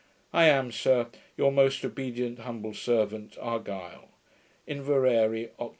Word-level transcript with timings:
I 0.33 0.45
am, 0.45 0.71
sir, 0.71 1.09
Your 1.37 1.51
most 1.51 1.85
obedient 1.85 2.39
humble 2.39 2.73
servant, 2.73 3.37
ARGYLE. 3.39 4.09
Inveraray, 4.67 5.49
Oct. 5.59 5.69